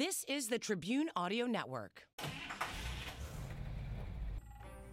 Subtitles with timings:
[0.00, 2.06] This is the Tribune Audio Network.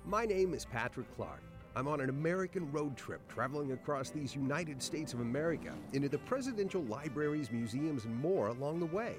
[0.05, 1.41] My name is Patrick Clark.
[1.77, 6.17] I'm on an American road trip traveling across these United States of America into the
[6.17, 9.15] presidential libraries, museums, and more along the way.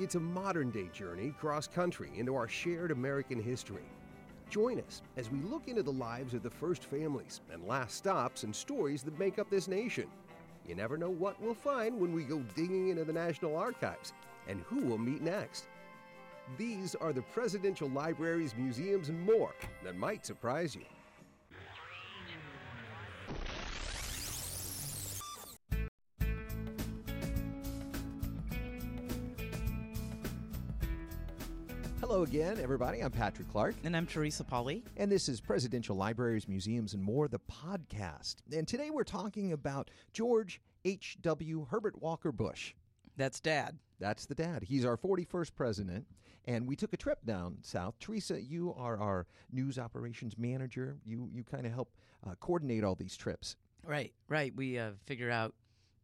[0.00, 3.86] It's a modern day journey cross country into our shared American history.
[4.50, 8.42] Join us as we look into the lives of the first families and last stops
[8.42, 10.08] and stories that make up this nation.
[10.66, 14.12] You never know what we'll find when we go digging into the National Archives
[14.48, 15.66] and who we'll meet next.
[16.56, 19.54] These are the presidential libraries, museums, and more
[19.84, 20.84] that might surprise you.
[32.00, 33.00] Hello again, everybody.
[33.00, 33.74] I'm Patrick Clark.
[33.84, 34.82] And I'm Teresa Polly.
[34.96, 38.36] And this is Presidential Libraries, Museums, and More, the podcast.
[38.50, 41.66] And today we're talking about George H.W.
[41.70, 42.72] Herbert Walker Bush.
[43.18, 43.78] That's dad.
[43.98, 44.62] That's the dad.
[44.62, 46.06] He's our 41st president.
[46.46, 47.98] And we took a trip down south.
[48.00, 50.96] Teresa, you are our news operations manager.
[51.04, 51.90] You, you kind of help
[52.26, 53.56] uh, coordinate all these trips.
[53.84, 54.54] Right, right.
[54.56, 55.54] We uh, figure out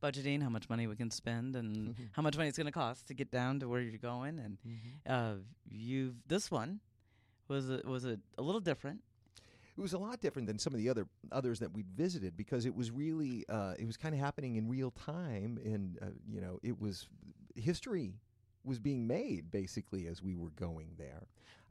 [0.03, 2.05] budgeting, how much money we can spend, and mm-hmm.
[2.13, 4.39] how much money it's going to cost to get down to where you're going.
[4.39, 5.13] And mm-hmm.
[5.13, 5.41] uh,
[5.71, 6.81] you've this one
[7.49, 9.01] was a, was a, a little different
[9.77, 12.65] it was a lot different than some of the other others that we'd visited because
[12.67, 16.41] it was really uh, it was kind of happening in real time and uh, you
[16.41, 17.09] know it was
[17.57, 18.15] history
[18.65, 21.27] was being made basically as we were going there.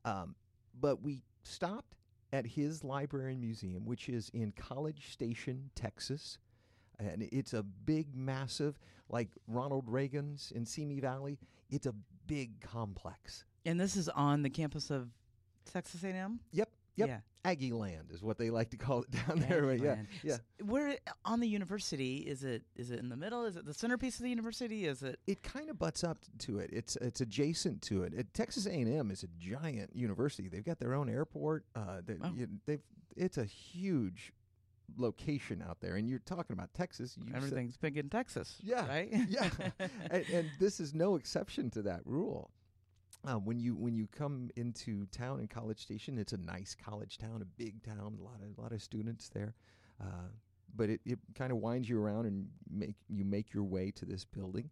[0.05, 0.35] Um,
[0.79, 1.95] but we stopped
[2.31, 6.39] at his library and museum which is in college station texas
[6.99, 8.79] and it's a big massive
[9.09, 11.37] like ronald reagan's in simi valley
[11.69, 11.93] it's a
[12.27, 13.43] big complex.
[13.65, 15.09] And this is on the campus of
[15.65, 17.07] texas a&m yep Yep.
[17.07, 17.19] Yeah.
[17.45, 19.63] Aggie Land is what they like to call it down there.
[19.63, 19.79] Right?
[19.79, 19.95] Yeah.
[20.23, 20.35] Yeah.
[20.35, 22.63] So where on the university is it?
[22.75, 23.45] Is it in the middle?
[23.45, 24.85] Is it the centerpiece of the university?
[24.85, 25.19] Is it?
[25.27, 26.69] It kind of butts up to it.
[26.71, 28.13] It's it's adjacent to it.
[28.13, 30.47] it Texas A&M is a giant university.
[30.47, 31.65] They've got their own airport.
[31.75, 32.31] Uh, they, oh.
[32.33, 32.81] you, they've
[33.15, 34.31] it's a huge
[34.97, 39.49] location out there and you're talking about Texas everything's big in Texas yeah right yeah
[40.11, 42.51] and, and this is no exception to that rule
[43.25, 47.17] uh, when you when you come into town in College Station, it's a nice college
[47.17, 49.55] town, a big town, a lot of a lot of students there.
[50.01, 50.29] Uh,
[50.75, 54.05] but it, it kind of winds you around and make you make your way to
[54.05, 54.69] this building.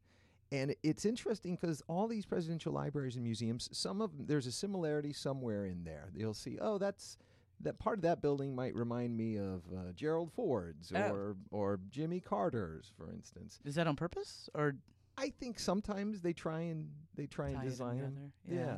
[0.52, 4.52] And it's interesting because all these presidential libraries and museums, some of them, there's a
[4.52, 6.12] similarity somewhere in there.
[6.14, 7.18] You'll see, oh, that's
[7.62, 11.00] that part of that building might remind me of uh, Gerald Ford's oh.
[11.00, 13.60] or or Jimmy Carter's, for instance.
[13.64, 14.76] Is that on purpose or?
[15.22, 18.32] I think sometimes they try and they try Tie and design them.
[18.50, 18.58] Yeah.
[18.58, 18.76] yeah.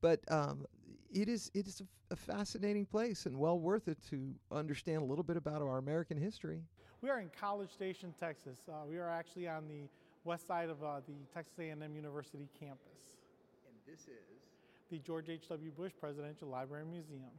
[0.00, 0.64] But um,
[1.12, 5.04] it is it is a, a, fascinating place and well worth it to understand a
[5.04, 6.62] little bit about our American history.
[7.00, 8.58] We are in College Station, Texas.
[8.68, 9.88] Uh, we are actually on the
[10.22, 13.18] west side of uh, the Texas A&M University campus.
[13.66, 14.46] And this is
[14.88, 15.72] the George H.W.
[15.72, 17.32] Bush Presidential Library and Museum.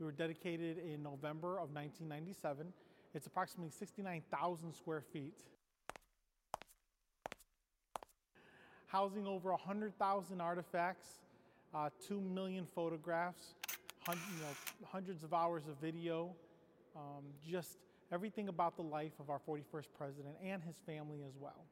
[0.00, 2.72] We were dedicated in November of 1997.
[3.14, 5.34] It's approximately 69,000 square feet.
[8.88, 11.06] Housing over 100,000 artifacts,
[11.74, 13.54] uh, 2 million photographs,
[14.08, 16.30] you know, hundreds of hours of video,
[16.96, 17.76] um, just
[18.10, 21.66] everything about the life of our 41st president and his family as well.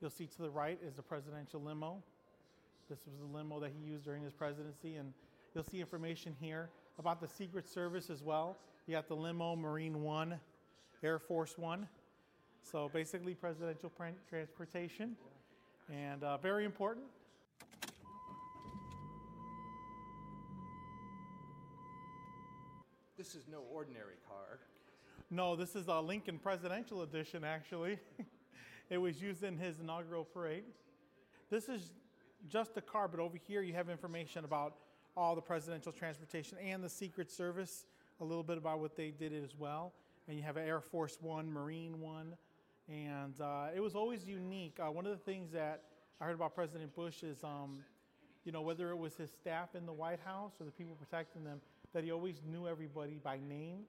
[0.00, 2.02] You'll see to the right is the presidential limo.
[2.88, 5.12] This was the limo that he used during his presidency, and
[5.54, 8.56] you'll see information here about the Secret Service as well.
[8.86, 10.40] You got the limo, Marine One,
[11.02, 11.86] Air Force One.
[12.62, 13.92] So basically, presidential
[14.30, 15.16] transportation
[15.92, 17.06] and uh, very important.
[23.16, 24.60] This is no ordinary car.
[25.30, 27.98] No, this is a Lincoln Presidential Edition, actually.
[28.90, 30.64] it was used in his inaugural parade.
[31.50, 31.92] This is
[32.48, 34.74] just a car, but over here you have information about
[35.16, 37.86] all the presidential transportation and the Secret Service,
[38.20, 39.92] a little bit about what they did as well.
[40.28, 42.34] And you have Air Force One, Marine One,
[42.88, 44.78] and uh, it was always unique.
[44.80, 45.82] Uh, one of the things that
[46.20, 47.78] I heard about President Bush is, um,
[48.44, 51.44] you know, whether it was his staff in the White House or the people protecting
[51.44, 51.60] them,
[51.92, 53.80] that he always knew everybody by name,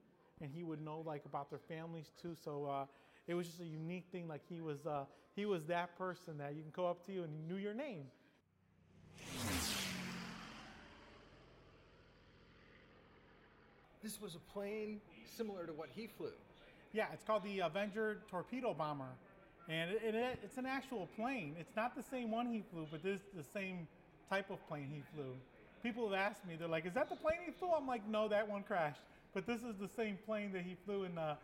[0.41, 2.35] and he would know like about their families too.
[2.43, 2.85] So uh,
[3.27, 4.27] it was just a unique thing.
[4.27, 5.05] Like he was, uh,
[5.35, 7.73] he was that person that you can go up to you and he knew your
[7.73, 8.05] name.
[14.01, 15.01] This was a plane
[15.37, 16.31] similar to what he flew.
[16.91, 19.11] Yeah, it's called the Avenger Torpedo Bomber,
[19.67, 21.55] and it, it, it's an actual plane.
[21.59, 23.87] It's not the same one he flew, but this is the same
[24.27, 25.35] type of plane he flew.
[25.83, 28.27] People have asked me, they're like, "Is that the plane he flew?" I'm like, "No,
[28.27, 29.01] that one crashed."
[29.33, 31.17] But this is the same plane that he flew in.
[31.17, 31.35] Uh,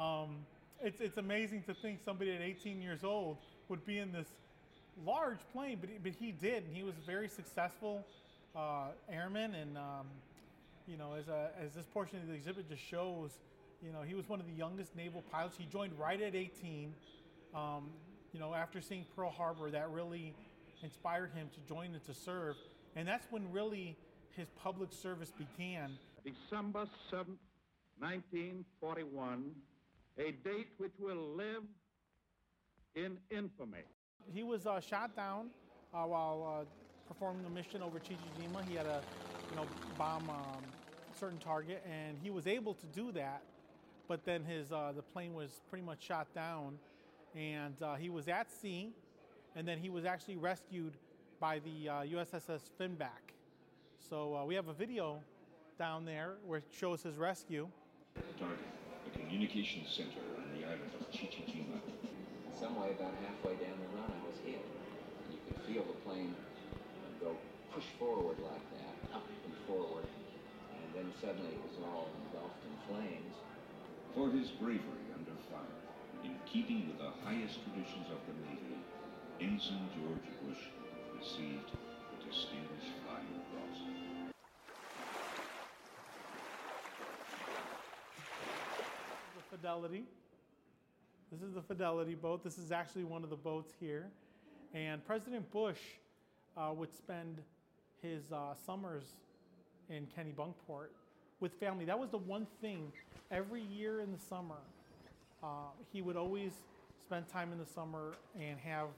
[0.00, 0.36] um,
[0.80, 3.38] it's it's amazing to think somebody at 18 years old
[3.68, 4.28] would be in this
[5.04, 8.06] large plane, but he, but he did, and he was a very successful
[8.54, 9.54] uh, airman.
[9.56, 10.06] And um,
[10.86, 13.32] you know, as a, as this portion of the exhibit just shows,
[13.86, 15.56] you know, he was one of the youngest naval pilots.
[15.56, 16.92] He joined right at 18.
[17.54, 17.90] Um,
[18.32, 20.34] you know, after seeing Pearl Harbor, that really
[20.82, 22.56] inspired him to join and to serve.
[22.96, 23.96] And that's when really
[24.36, 25.96] his public service began.
[26.24, 27.38] December 7th,
[28.00, 29.52] 1941,
[30.18, 31.62] a date which will live
[32.96, 33.84] in infamy.
[34.34, 35.50] He was uh, shot down
[35.94, 36.64] uh, while uh,
[37.06, 38.68] performing a mission over Chichijima.
[38.68, 39.00] He had a,
[39.50, 39.66] you know,
[39.96, 40.64] bomb um,
[41.18, 43.42] certain target, and he was able to do that.
[44.08, 46.78] But then his uh, the plane was pretty much shot down,
[47.34, 48.90] and uh, he was at sea,
[49.54, 50.92] and then he was actually rescued
[51.40, 53.34] by the USSS uh, Finback.
[54.08, 55.20] So we have a video
[55.78, 57.68] down there where it shows his rescue.
[58.38, 58.58] Target,
[59.06, 61.80] a communications center on the island of Chichijima.
[62.58, 64.64] Some way about halfway down the run, I was hit.
[64.64, 66.34] And you could feel the plane
[67.20, 67.36] go
[67.72, 70.06] push forward like that, up and forward,
[70.70, 73.34] and then suddenly it was all engulfed in flames.
[74.16, 75.60] For his bravery under fire,
[76.24, 78.80] in keeping with the highest traditions of the Navy,
[79.42, 80.56] Ensign George Bush
[81.20, 83.78] received the Distinguished Flying Cross.
[89.36, 90.04] The Fidelity.
[91.30, 92.42] This is the Fidelity boat.
[92.42, 94.06] This is actually one of the boats here.
[94.72, 95.80] And President Bush
[96.56, 97.42] uh, would spend
[98.00, 99.04] his uh, summers
[99.90, 100.88] in Kennebunkport
[101.40, 101.84] with family.
[101.84, 102.92] That was the one thing
[103.30, 104.56] every year in the summer.
[105.42, 106.52] Uh, he would always
[107.06, 108.88] spend time in the summer and have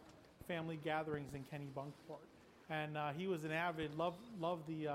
[0.46, 2.24] family gatherings in Kennebunkport.
[2.70, 4.94] And uh, he was an avid, love, love the, uh,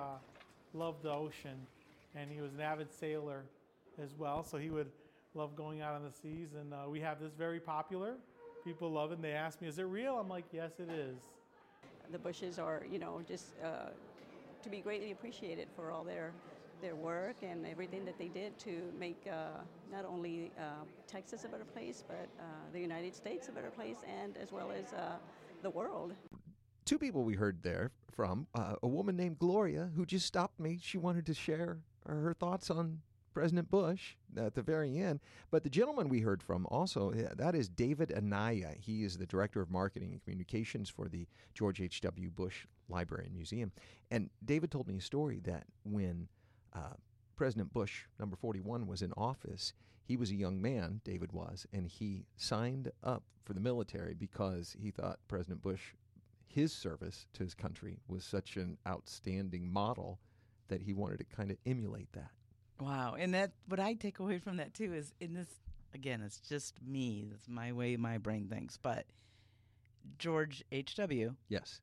[0.74, 1.58] love the ocean,
[2.16, 3.44] and he was an avid sailor
[4.02, 4.44] as well.
[4.44, 4.90] So he would
[5.36, 6.50] love going out on the seas.
[6.60, 8.16] And uh, we have this very popular.
[8.64, 9.16] People love it.
[9.16, 11.18] And they ask me, "Is it real?" I'm like, "Yes, it is."
[12.12, 13.90] The Bushes are, you know, just uh,
[14.62, 16.32] to be greatly appreciated for all their
[16.84, 21.48] their work and everything that they did to make uh, not only uh, Texas a
[21.48, 22.44] better place, but uh,
[22.74, 25.16] the United States a better place, and as well as uh,
[25.64, 26.14] the world.
[26.84, 30.78] Two people we heard there from uh, a woman named Gloria who just stopped me.
[30.82, 33.00] She wanted to share her thoughts on
[33.34, 35.22] President Bush at the very end.
[35.52, 38.74] But the gentleman we heard from also, that is David Anaya.
[38.78, 42.30] He is the Director of Marketing and Communications for the George H.W.
[42.30, 43.72] Bush Library and Museum.
[44.12, 46.28] And David told me a story that when
[46.74, 46.96] uh,
[47.36, 49.74] President Bush, number 41, was in office,
[50.06, 54.76] he was a young man, David was, and he signed up for the military because
[54.80, 55.94] he thought President Bush,
[56.48, 60.20] his service to his country, was such an outstanding model
[60.68, 62.32] that he wanted to kind of emulate that.
[62.80, 63.16] Wow.
[63.18, 65.48] And that what I take away from that too is in this
[65.94, 67.28] again, it's just me.
[67.30, 68.78] That's my way my brain thinks.
[68.78, 69.06] But
[70.18, 70.96] George H.
[70.96, 71.36] W.
[71.50, 71.82] Yes.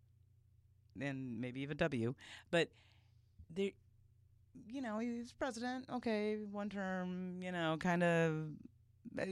[1.01, 2.15] And maybe even W.
[2.51, 2.69] But
[3.49, 3.71] there
[4.69, 8.47] you know, he's president, okay, one term, you know, kind of
[9.19, 9.25] uh,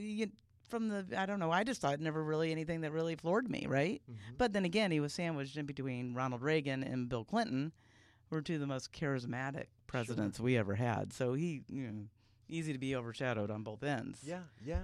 [0.68, 1.50] from the I don't know.
[1.50, 4.02] I just thought never really anything that really floored me, right?
[4.10, 4.34] Mm-hmm.
[4.36, 7.72] But then again, he was sandwiched in between Ronald Reagan and Bill Clinton,
[8.28, 10.44] who were two of the most charismatic presidents sure.
[10.44, 11.12] we ever had.
[11.12, 12.04] So he, you know,
[12.48, 14.20] easy to be overshadowed on both ends.
[14.24, 14.82] Yeah, yeah.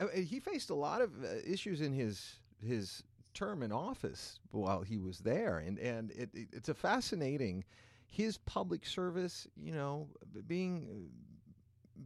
[0.00, 3.02] Uh, he faced a lot of uh, issues in his his
[3.34, 7.64] term in office while he was there, and and it, it, it's a fascinating
[8.12, 9.46] his public service.
[9.56, 10.08] You know,
[10.46, 11.08] being uh,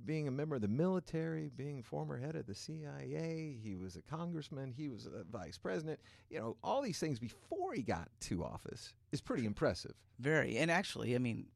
[0.04, 4.02] being a member of the military, being former head of the CIA, he was a
[4.02, 6.00] congressman, he was a vice president.
[6.30, 9.94] You know, all these things before he got to office is pretty impressive.
[10.18, 11.46] Very, and actually, I mean,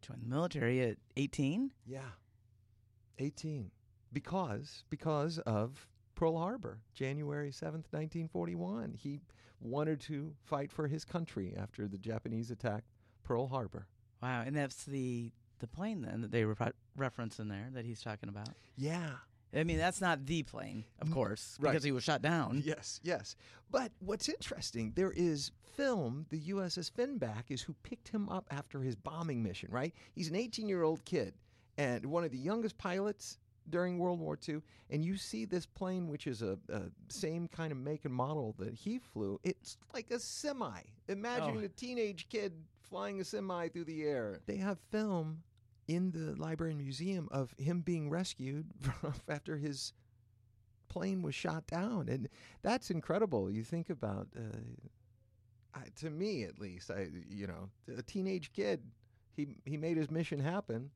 [0.00, 1.72] joined the military at 18?
[1.86, 2.00] Yeah.
[3.18, 3.70] 18.
[4.12, 8.94] Because because of Pearl Harbor, January 7th, 1941.
[8.96, 9.20] He
[9.60, 12.91] wanted to fight for his country after the Japanese attacked
[13.24, 13.86] Pearl Harbor.
[14.22, 16.54] Wow, and that's the the plane then that they re-
[16.96, 18.48] reference in there that he's talking about.
[18.76, 19.10] Yeah.
[19.54, 21.70] I mean, that's not the plane, of course, right.
[21.72, 22.62] because he was shot down.
[22.64, 23.36] Yes, yes.
[23.70, 28.80] But what's interesting, there is film, the USS Finback is who picked him up after
[28.80, 29.94] his bombing mission, right?
[30.14, 31.34] He's an 18 year old kid
[31.76, 33.38] and one of the youngest pilots
[33.68, 34.60] during World War II,
[34.90, 38.54] and you see this plane, which is a, a same kind of make and model
[38.58, 39.38] that he flew.
[39.44, 40.80] It's like a semi.
[41.08, 41.64] Imagine Oh.
[41.64, 42.52] a teenage kid
[42.92, 44.40] flying a semi through the air.
[44.46, 45.42] They have film
[45.88, 48.66] in the library and museum of him being rescued
[49.28, 49.92] after his
[50.88, 52.28] plane was shot down, and
[52.62, 53.50] that's incredible.
[53.50, 54.58] You think about, uh,
[55.74, 58.82] I, to me at least, I you know, a teenage kid,
[59.34, 60.90] he he made his mission happen,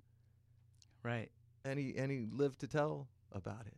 [1.02, 1.30] Right.
[1.64, 3.76] and he and he lived to tell about it.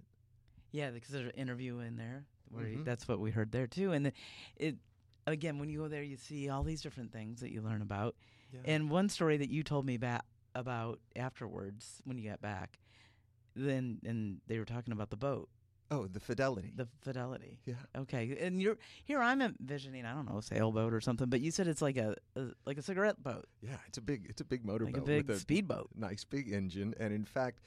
[0.72, 2.84] Yeah, because there's an interview in there where he- Mhm.
[2.84, 3.92] that's what we heard there too.
[3.92, 4.12] And the,
[4.56, 4.76] it
[5.30, 8.14] again, when you go there, you see all these different things that you learn about.
[8.52, 8.60] Yeah.
[8.64, 10.22] And one story that you told me about
[10.54, 12.78] about afterwards when you got back,
[13.54, 15.48] then and they were talking about the boat,
[15.90, 16.72] Oh, the fidelity.
[16.74, 17.60] the Fidelity.
[17.64, 17.74] Yeah.
[17.96, 19.20] Okay, and you're here.
[19.20, 22.14] I'm envisioning, I don't know, a sailboat or something, but you said it's like a,
[22.36, 23.46] a like a cigarette boat.
[23.62, 25.90] Yeah, it's a big it's a big motorboat Like a big with a speedboat.
[25.94, 27.60] nice big engine, and in fact,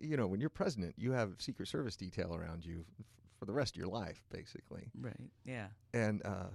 [0.00, 3.06] you know, when you're president, you have Secret Service detail around you f-
[3.38, 4.90] for the rest of your life, basically.
[5.00, 5.14] Right.
[5.44, 5.66] Yeah.
[5.94, 6.48] And uh,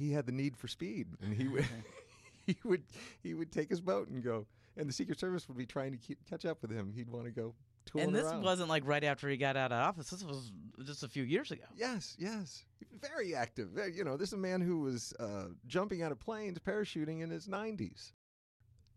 [0.00, 1.66] he had the need for speed, and he would
[2.46, 2.82] he would
[3.22, 5.98] he would take his boat and go, and the Secret Service would be trying to
[5.98, 6.92] keep, catch up with him.
[6.94, 7.54] He'd want to go
[7.98, 8.42] and this around.
[8.42, 10.10] wasn't like right after he got out of office.
[10.10, 10.52] This was
[10.84, 11.64] just a few years ago.
[11.76, 12.64] Yes, yes.
[13.00, 13.70] Very active.
[13.92, 17.30] You know, this is a man who was uh, jumping out of planes, parachuting in
[17.30, 18.12] his 90s.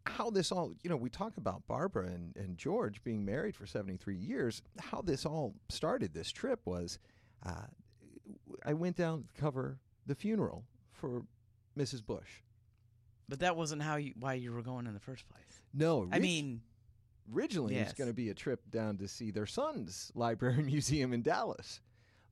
[0.06, 3.66] How this all, you know, we talk about Barbara and, and George being married for
[3.66, 4.62] 73 years.
[4.80, 7.00] How this all started, this trip, was
[7.46, 7.68] uh,
[8.66, 10.66] I went down to cover the funeral
[11.04, 11.22] for
[11.78, 12.06] Mrs.
[12.06, 12.30] Bush.
[13.28, 15.62] But that wasn't how you why you were going in the first place.
[15.74, 16.62] No, I mean,
[17.34, 17.88] originally yes.
[17.88, 21.22] was going to be a trip down to see their son's library and museum in
[21.22, 21.82] Dallas,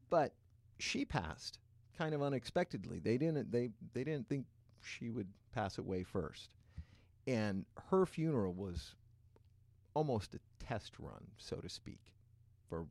[0.10, 0.34] but
[0.80, 1.60] she passed
[1.98, 3.00] kind of unexpectedly.
[3.00, 4.46] They didn't they they didn't think
[4.82, 6.50] she would pass away first,
[7.28, 8.96] and her funeral was
[9.94, 12.14] almost a test run, so to speak,
[12.70, 12.86] for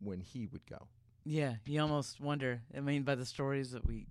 [0.00, 0.86] when he would go.
[1.24, 2.60] yeah, you almost wonder.
[2.76, 4.06] I mean, by the stories that we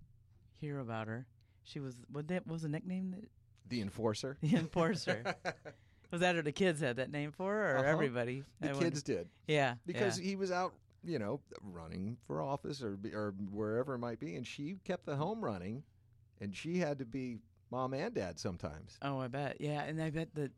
[0.60, 1.28] hear about her,
[1.64, 3.30] she was what that what was the nickname that
[3.68, 4.38] The enforcer.
[4.42, 5.24] the enforcer.
[6.12, 7.90] was that or the kids had that name for her, or Uh-huh.
[7.90, 8.44] everybody?
[8.62, 9.30] The I kids did.
[9.48, 10.26] Yeah, because yeah.
[10.30, 10.74] he was out,
[11.04, 15.16] you know, running for office or or wherever it might be, and she kept the
[15.16, 15.84] home running,
[16.42, 17.40] and she had to be
[17.72, 18.98] mom and dad sometimes.
[19.02, 19.58] Oh, I bet.
[19.60, 20.52] Yeah, and I bet that.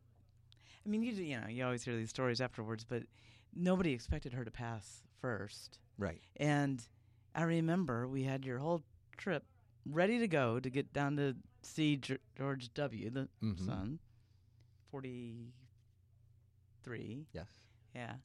[0.86, 3.04] I mean, you you know you always hear these stories afterwards, but
[3.56, 5.80] nobody expected her to pass first.
[5.98, 6.22] Right.
[6.38, 6.82] And
[7.36, 8.84] I remember we had your whole
[9.18, 9.44] trip
[9.86, 13.10] ready to go to get down to see Ge- George W.
[13.10, 13.66] the Mhm.
[13.66, 14.00] son,
[14.92, 15.54] forty
[16.84, 17.28] three.
[17.34, 17.48] Yes.
[17.96, 18.16] Yeah,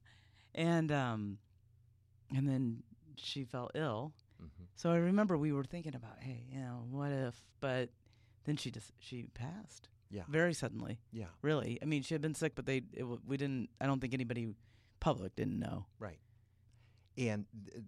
[0.55, 1.39] and um,
[2.35, 2.83] and then
[3.17, 4.13] she fell ill.
[4.43, 4.67] Mhm.
[4.75, 7.43] So I remember we were thinking about, hey, you know, what if?
[7.61, 7.91] But
[8.45, 9.89] then she just she passed.
[10.11, 10.25] Yeah.
[10.29, 11.01] Very suddenly.
[11.13, 11.29] Yeah.
[11.43, 11.79] Really.
[11.83, 13.71] I mean, she had been sick, but they it, we didn't.
[13.81, 14.55] I don't think anybody
[15.01, 15.87] public didn't know.
[15.99, 16.21] Right.
[17.17, 17.85] And th-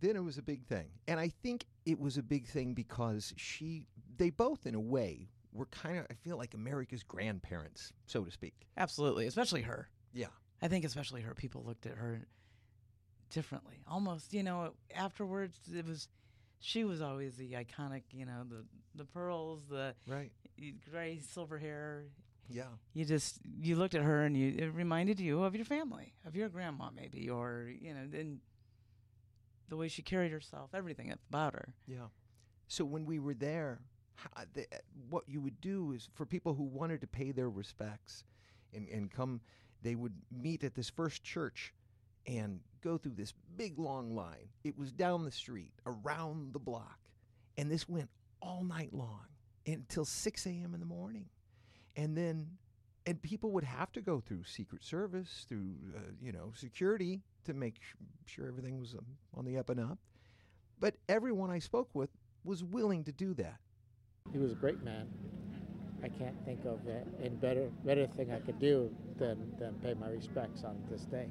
[0.00, 0.86] then it was a big thing.
[1.06, 3.86] And I think it was a big thing because she,
[4.16, 8.30] they both, in a way, were kind of, I feel like America's grandparents, so to
[8.30, 8.54] speak.
[8.76, 9.88] Absolutely, especially her.
[10.12, 10.26] Yeah.
[10.60, 11.34] I think especially her.
[11.34, 12.26] People looked at her
[13.30, 13.80] differently.
[13.86, 16.08] Almost, you know, afterwards it was.
[16.60, 18.64] She was always the iconic, you know, the
[18.96, 20.32] the pearls, the Right.
[20.90, 22.06] gray silver hair.
[22.48, 22.64] Yeah.
[22.94, 26.34] You just you looked at her and you it reminded you of your family, of
[26.34, 28.40] your grandma maybe, or you know, and
[29.68, 31.74] the way she carried herself, everything about her.
[31.86, 32.08] Yeah.
[32.68, 33.80] So when we were there,
[34.16, 34.78] ho- uh, the, uh,
[35.10, 38.24] what you would do is for people who wanted to pay their respects
[38.74, 39.40] and, and come,
[39.82, 41.72] they would meet at this first church
[42.26, 44.48] and go through this big long line.
[44.64, 46.98] It was down the street, around the block.
[47.56, 48.10] And this went
[48.40, 49.26] all night long
[49.66, 50.74] until 6 a.m.
[50.74, 51.26] in the morning.
[51.96, 52.46] And then,
[53.08, 57.54] and people would have to go through Secret Service, through, uh, you know, security to
[57.54, 57.94] make sh-
[58.26, 59.98] sure everything was um, on the up and up.
[60.78, 62.10] But everyone I spoke with
[62.44, 63.56] was willing to do that.
[64.30, 65.08] He was a great man.
[66.04, 69.94] I can't think of a, a better better thing I could do than, than pay
[69.94, 71.28] my respects on this day.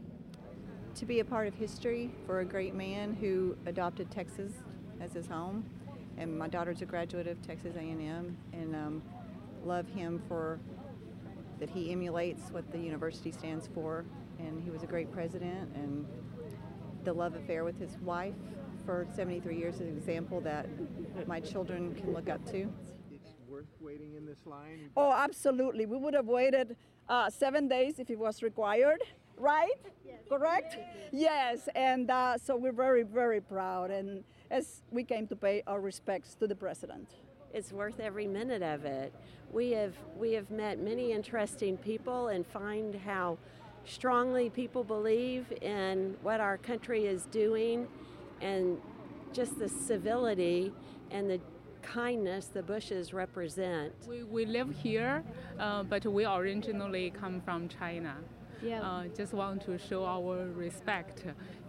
[0.95, 4.51] to be a part of history for a great man who adopted Texas
[4.99, 5.63] as his home.
[6.17, 9.03] And my daughter's a graduate of Texas A&M, and um,
[9.63, 10.59] love him for
[11.59, 14.05] that he emulates what the university stands for.
[14.39, 16.05] And he was a great president, and
[17.03, 18.35] the love affair with his wife
[18.85, 20.67] for 73 years is an example that
[21.27, 22.71] my children can look up to.
[23.11, 24.89] It's worth waiting in this line.
[24.95, 25.85] Oh, absolutely.
[25.85, 26.75] We would have waited
[27.09, 29.01] uh, seven days if it was required,
[29.37, 29.71] right?
[30.29, 30.77] Correct?
[31.11, 35.81] Yes, and uh, so we're very, very proud, and as we came to pay our
[35.81, 37.09] respects to the president.
[37.53, 39.13] It's worth every minute of it.
[39.51, 43.37] We have we have met many interesting people and find how
[43.85, 47.87] strongly people believe in what our country is doing
[48.41, 48.77] and
[49.31, 50.73] just the civility
[51.11, 51.39] and the
[51.81, 53.93] kindness the Bushes represent.
[54.07, 55.23] We, we live here,
[55.57, 58.17] uh, but we originally come from China.
[58.61, 58.81] Yeah.
[58.81, 61.23] Uh, just want to show our respect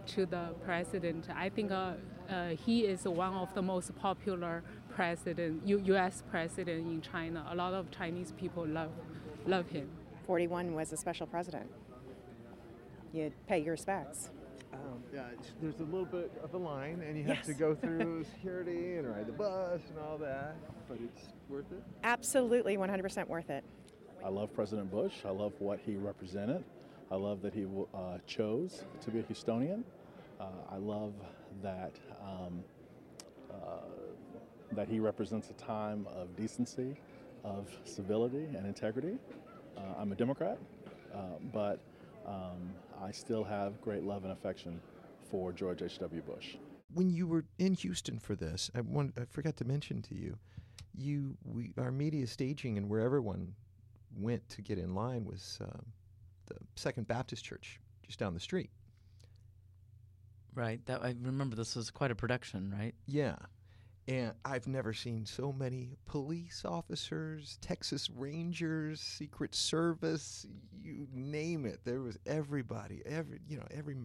[0.07, 1.27] to the president.
[1.33, 1.93] I think uh,
[2.29, 6.23] uh, he is one of the most popular president, U- U.S.
[6.29, 7.45] president in China.
[7.49, 8.91] A lot of Chinese people love
[9.45, 9.89] love him.
[10.25, 11.69] 41 was a special president.
[13.13, 14.29] You pay your respects.
[14.71, 15.23] Um, yeah,
[15.61, 19.09] there's a little bit of a line, and you have to go through security and
[19.09, 20.55] ride the bus and all that.
[20.87, 21.81] But it's worth it.
[22.03, 23.63] Absolutely 100% worth it.
[24.23, 25.13] I love President Bush.
[25.25, 26.63] I love what he represented.
[27.11, 29.81] I love that he uh, chose to be a Houstonian.
[30.39, 31.13] Uh, I love
[31.63, 32.63] that um,
[33.51, 33.55] uh,
[34.73, 36.95] that he represents a time of decency,
[37.43, 39.17] of civility and integrity.
[39.77, 40.57] Uh, I'm a Democrat,
[41.13, 41.17] uh,
[41.53, 41.79] but
[42.27, 44.79] um, I still have great love and affection
[45.29, 46.21] for George H.W.
[46.21, 46.55] Bush.
[46.93, 50.37] When you were in Houston for this, I, want, I forgot to mention to you,
[50.95, 53.53] you we our media staging and where everyone
[54.17, 55.79] went to get in line was uh,
[56.47, 58.69] the Second Baptist Church just down the street.
[60.55, 60.83] Right.
[60.87, 61.55] That I remember.
[61.55, 62.93] This was quite a production, right?
[63.05, 63.35] Yeah.
[64.09, 70.47] And I've never seen so many police officers, Texas Rangers, Secret Service,
[70.81, 71.81] you name it.
[71.85, 73.97] There was everybody, every you know, every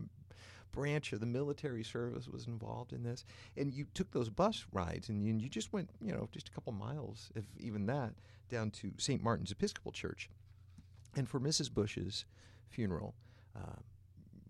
[0.73, 3.25] branch of the military service was involved in this.
[3.57, 6.75] And you took those bus rides and you, just went, you know, just a couple
[6.75, 8.13] miles, if even that,
[8.51, 9.23] down to St.
[9.23, 10.29] Martin's Episcopal Church.
[11.17, 11.73] And for Mrs.
[11.73, 12.27] Bush's
[12.69, 13.15] funeral,
[13.57, 13.81] uh,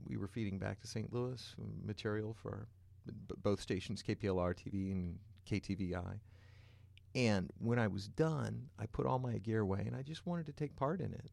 [0.04, 1.12] we were feeding back to St.
[1.12, 2.66] Louis um, material for
[3.06, 6.20] b- both stations, KPLR TV and KTVI.
[7.14, 10.46] And when I was done, I put all my gear away and I just wanted
[10.46, 11.30] to take part in it.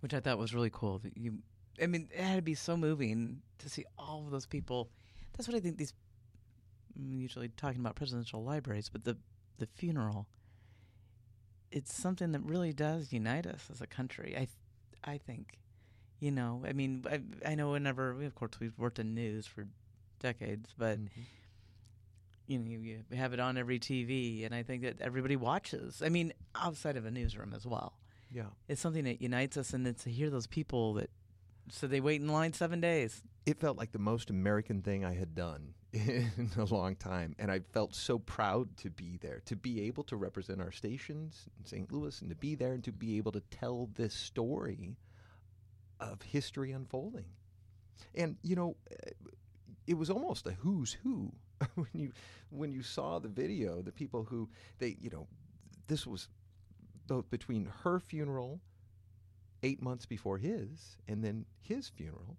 [0.00, 0.98] which I thought was really cool.
[0.98, 1.38] That you,
[1.82, 4.90] I mean, it had to be so moving to see all of those people.
[5.36, 5.94] That's what I think these.
[6.96, 9.16] I'm usually talking about presidential libraries, but the
[9.58, 10.28] the funeral.
[11.70, 14.34] It's something that really does unite us as a country.
[14.36, 14.50] I, th-
[15.04, 15.58] I think,
[16.20, 16.62] you know.
[16.66, 19.66] I mean, I, I know whenever we, of course, we've worked in news for
[20.20, 21.22] decades, but mm-hmm.
[22.46, 26.02] You know, you, have it on every TV, and I think that everybody watches.
[26.04, 27.98] I mean, outside of a newsroom as well.
[28.30, 28.46] Yeah.
[28.68, 31.10] It's something that unites us, and it's to hear those people that,
[31.70, 33.22] so they wait in line seven days.
[33.46, 37.36] It felt like the most American thing I had done in a long time.
[37.38, 41.46] And I felt so proud to be there, to be able to represent our stations
[41.58, 41.92] in St.
[41.92, 44.96] Louis and to be there and to be able to tell this story
[46.00, 47.26] of history unfolding.
[48.14, 48.76] And, you know,
[49.86, 51.32] it was almost a who's who
[51.74, 52.12] when you
[52.50, 54.48] when you saw the video, the people who
[54.78, 55.26] they, you know,
[55.88, 56.28] this was
[57.06, 58.60] both between her funeral
[59.62, 62.36] eight months before his and then his funeral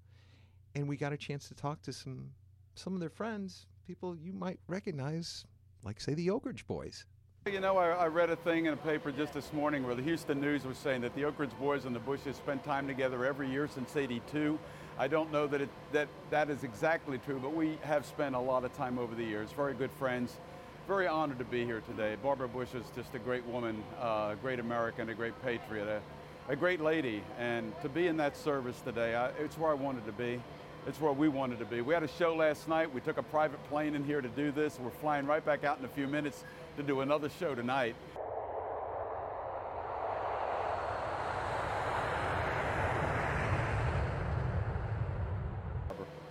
[0.76, 2.32] and we got a chance to talk to some
[2.76, 5.46] some of their friends people you might recognize
[5.84, 7.06] like say the oak ridge boys
[7.48, 10.02] You know, I, I read a thing in a paper just this morning where the
[10.02, 13.24] Houston News was saying that the Oak Ridge Boys and the Bushes spent time together
[13.24, 14.58] every year since '82.
[14.98, 18.40] I don't know that it, that that is exactly true, but we have spent a
[18.40, 19.52] lot of time over the years.
[19.52, 20.38] Very good friends.
[20.88, 22.16] Very honored to be here today.
[22.24, 26.02] Barbara Bush is just a great woman, uh, a great American, a great patriot, a,
[26.52, 30.06] a great lady, and to be in that service today, I, it's where I wanted
[30.06, 30.42] to be.
[30.88, 31.82] It's where we wanted to be.
[31.82, 32.94] We had a show last night.
[32.94, 34.80] We took a private plane in here to do this.
[34.80, 36.44] We're flying right back out in a few minutes
[36.78, 37.96] to do another show tonight.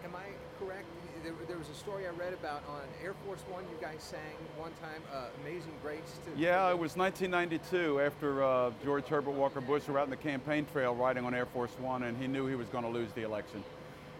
[0.05, 0.29] Am I
[0.61, 0.87] correct?
[1.25, 3.65] There, there was a story I read about on Air Force One.
[3.65, 4.21] You guys sang
[4.59, 9.63] one time uh, "Amazing Grace." To Yeah, it was 1992 after uh, George Herbert Walker
[9.63, 12.47] Bush were out in the campaign trail riding on Air Force One, and he knew
[12.47, 13.65] he was going to lose the election.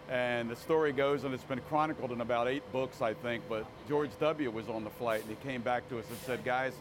[0.09, 3.43] And the story goes, and it's been chronicled in about eight books, I think.
[3.47, 4.49] But George W.
[4.49, 6.73] was on the flight, and he came back to us and said, "Guys,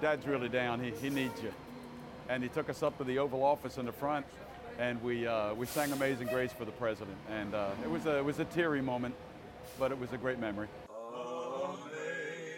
[0.00, 0.82] Dad's really down.
[0.82, 1.52] He, he needs you."
[2.30, 4.24] And he took us up to the Oval Office in the front,
[4.78, 7.18] and we uh, we sang "Amazing Grace" for the president.
[7.28, 9.14] And uh, it was a it was a teary moment,
[9.78, 10.68] but it was a great memory.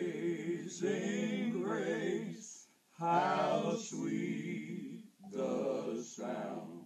[0.00, 2.66] Amazing grace,
[2.98, 6.84] how sweet the sound.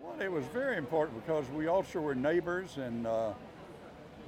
[0.00, 3.32] Well, it was very important because we also were neighbors and uh,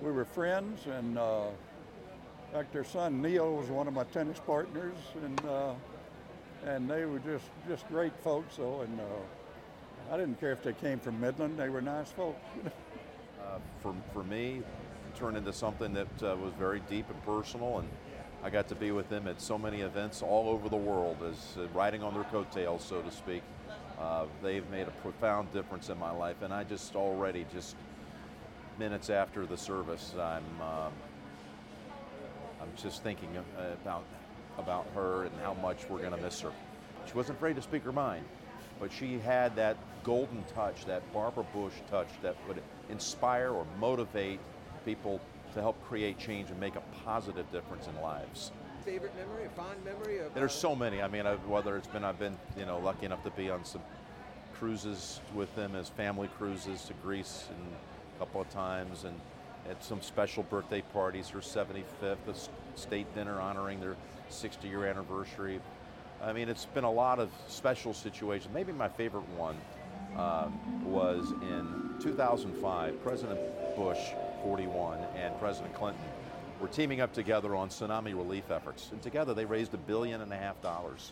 [0.02, 0.86] we were friends.
[0.86, 1.48] And uh,
[2.48, 5.74] in fact, their son Neil was one of my tennis partners, and uh,
[6.64, 8.56] and they were just just great folks.
[8.56, 12.40] So, and uh, I didn't care if they came from Midland; they were nice folks.
[12.66, 14.85] uh, for, for me, it
[15.16, 17.88] turned into something that uh, was very deep and personal, and
[18.44, 21.56] I got to be with them at so many events all over the world, as
[21.56, 23.42] uh, riding on their coattails, so to speak.
[23.98, 27.76] Uh, they've made a profound difference in my life, and I just already, just
[28.78, 30.92] minutes after the service, I'm um,
[32.60, 34.04] I'm just thinking about
[34.58, 36.52] about her and how much we're going to miss her.
[37.06, 38.24] She wasn't afraid to speak her mind,
[38.80, 44.40] but she had that golden touch, that Barbara Bush touch that would inspire or motivate
[44.86, 45.20] people
[45.52, 48.52] to help create change and make a positive difference in lives.
[48.84, 50.32] Favorite memory, a fond memory of?
[50.32, 51.02] There's uh, so many.
[51.02, 53.64] I mean, I, whether it's been I've been you know lucky enough to be on
[53.64, 53.82] some
[54.54, 57.58] cruises with them as family cruises to Greece and
[58.14, 59.20] a couple of times, and
[59.68, 61.28] at some special birthday parties.
[61.28, 63.96] Her 75th, a state dinner honoring their
[64.28, 65.60] 60 year anniversary.
[66.22, 68.52] I mean, it's been a lot of special situations.
[68.54, 69.56] Maybe my favorite one
[70.16, 73.02] um, was in 2005.
[73.02, 73.38] President
[73.76, 73.98] Bush,
[74.46, 76.04] 41, and President Clinton
[76.60, 78.90] were teaming up together on tsunami relief efforts.
[78.92, 81.10] And together they raised a billion and a half dollars.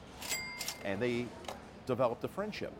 [0.85, 1.27] And they
[1.85, 2.73] developed a friendship.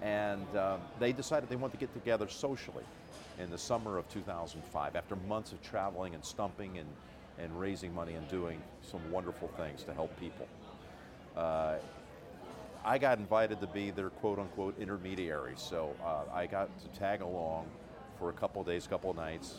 [0.00, 2.84] And uh, they decided they wanted to get together socially
[3.38, 6.88] in the summer of 2005 after months of traveling and stumping and,
[7.38, 10.48] and raising money and doing some wonderful things to help people.
[11.36, 11.74] Uh,
[12.82, 17.20] I got invited to be their quote unquote intermediary, so uh, I got to tag
[17.20, 17.66] along
[18.18, 19.56] for a couple days, couple nights.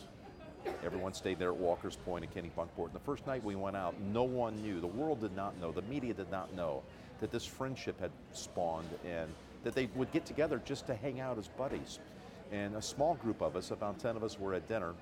[0.84, 2.86] Everyone stayed there at Walker's Point and Kennebunkport.
[2.86, 5.72] And the first night we went out, no one knew, the world did not know,
[5.72, 6.82] the media did not know
[7.20, 9.28] that this friendship had spawned and
[9.64, 11.98] that they would get together just to hang out as buddies.
[12.52, 14.94] And a small group of us, about 10 of us, were at dinner,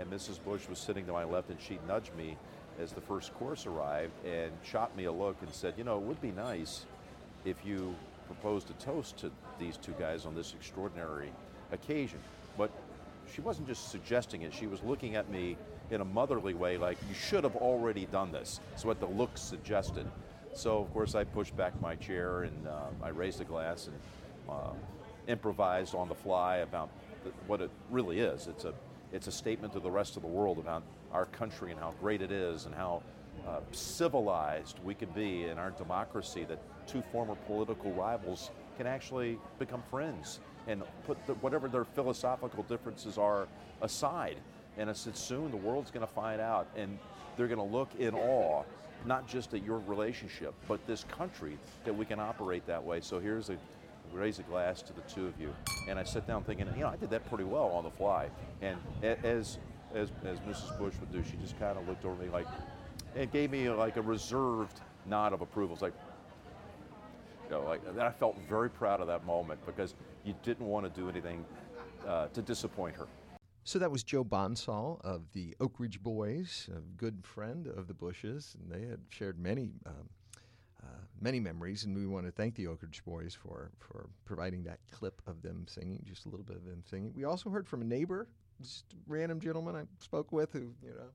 [0.00, 0.42] and Mrs.
[0.42, 2.36] Bush was sitting to my left, and she nudged me
[2.80, 6.02] as the first course arrived and shot me a look and said, You know, it
[6.02, 6.86] would be nice
[7.44, 7.94] if you
[8.26, 11.30] proposed a toast to these two guys on this extraordinary
[11.72, 12.18] occasion.
[12.56, 12.70] But
[13.34, 15.56] she wasn't just suggesting it, she was looking at me
[15.90, 18.60] in a motherly way, like, You should have already done this.
[18.70, 20.06] That's what the look suggested.
[20.52, 23.96] So, of course, I pushed back my chair and uh, I raised a glass and
[24.48, 24.72] uh,
[25.26, 26.88] improvised on the fly about
[27.46, 28.46] what it really is.
[28.46, 28.74] It's a,
[29.12, 32.22] it's a statement to the rest of the world about our country and how great
[32.22, 33.02] it is and how
[33.46, 39.38] uh, civilized we can be in our democracy that two former political rivals can actually
[39.58, 43.48] become friends and put the, whatever their philosophical differences are
[43.82, 44.36] aside.
[44.76, 46.98] And I said, soon the world's going to find out and
[47.36, 48.62] they're going to look in awe,
[49.06, 53.00] not just at your relationship, but this country that we can operate that way.
[53.00, 53.56] So here's a
[54.12, 55.52] raise a glass to the two of you.
[55.88, 58.28] And I sat down thinking, you know, I did that pretty well on the fly.
[58.62, 59.58] And as
[59.94, 60.78] as, as Mrs.
[60.78, 62.46] Bush would do, she just kind of looked over me like,
[63.16, 65.74] and gave me like a reserved nod of approval.
[65.74, 65.94] It's like,
[67.50, 71.08] you know, I felt very proud of that moment because you didn't want to do
[71.08, 71.44] anything
[72.06, 73.06] uh, to disappoint her.
[73.64, 77.94] So that was Joe Bonsall of the Oak Ridge Boys, a good friend of the
[77.94, 80.08] Bushes, and they had shared many, um,
[80.82, 80.86] uh,
[81.20, 81.84] many memories.
[81.84, 85.42] And we want to thank the Oak Ridge Boys for for providing that clip of
[85.42, 87.12] them singing, just a little bit of them singing.
[87.14, 88.28] We also heard from a neighbor,
[88.62, 91.10] just a random gentleman I spoke with who you know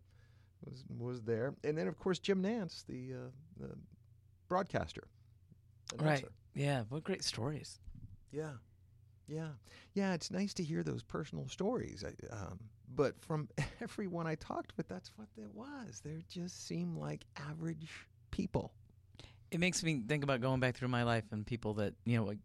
[0.64, 3.76] was was there, and then of course Jim Nantz, the uh, the
[4.48, 5.08] broadcaster.
[5.98, 6.26] Right.
[6.56, 6.84] Yeah.
[6.90, 7.80] What great stories.
[8.32, 8.54] Yeah.
[9.28, 9.50] Yeah.
[9.94, 12.04] Yeah, it's nice to hear those personal stories.
[12.06, 12.60] I, um,
[12.96, 13.50] but from
[13.82, 16.02] everyone I talked with, that's what it was.
[16.04, 17.92] They just seem like average
[18.32, 18.74] people.
[19.52, 22.26] It makes me think about going back through my life and people that you know,
[22.26, 22.40] like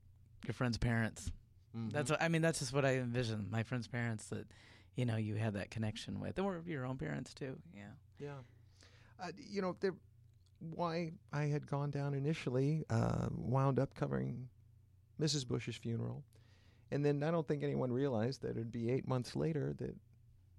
[0.46, 1.30] your friends' parents.
[1.74, 2.14] That's Mhm.
[2.14, 2.42] what I mean.
[2.42, 3.48] That's just what I envision.
[3.50, 4.46] My friends' parents that
[4.94, 7.56] you know you had that connection with, or your own parents too.
[7.74, 7.90] Yeah.
[8.18, 8.38] Yeah.
[9.20, 9.94] Uh, you know, there,
[10.60, 14.48] why I had gone down initially uh, wound up covering
[15.20, 15.46] Mrs.
[15.46, 16.24] Bush's funeral.
[16.90, 19.94] And then I don't think anyone realized that it'd be eight months later that,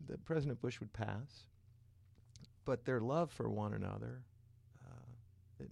[0.08, 1.46] that President Bush would pass.
[2.66, 4.22] But their love for one another,
[4.86, 5.70] uh, it,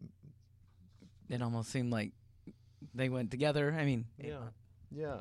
[1.30, 2.12] It almost seemed like
[2.96, 3.76] they went together.
[3.78, 4.50] I mean, Yeah.
[4.92, 5.18] Yeah.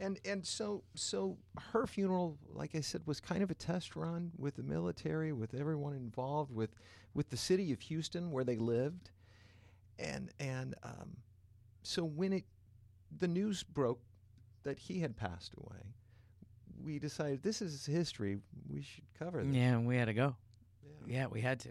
[0.00, 1.38] And and so so
[1.72, 5.54] her funeral, like I said, was kind of a test run with the military, with
[5.54, 6.70] everyone involved, with
[7.14, 9.10] with the city of Houston where they lived,
[9.98, 11.16] and and um,
[11.82, 12.44] so when it
[13.16, 14.00] the news broke
[14.64, 15.82] that he had passed away,
[16.84, 18.38] we decided this is history.
[18.68, 19.54] We should cover this.
[19.54, 20.36] Yeah, we had to go.
[21.06, 21.68] Yeah, we had to.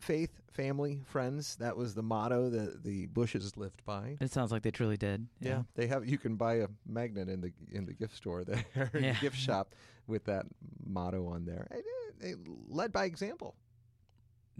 [0.00, 1.56] Faith, family, friends.
[1.56, 4.16] That was the motto that the Bushes lived by.
[4.20, 5.26] It sounds like they truly did.
[5.40, 5.62] Yeah.
[5.74, 6.06] they have.
[6.08, 9.12] You can buy a magnet in the in the gift store there, Yeah.
[9.12, 9.74] the gift shop,
[10.06, 10.46] with that
[10.84, 11.68] motto on there.
[11.70, 12.34] And, uh, They
[12.68, 13.54] led by example.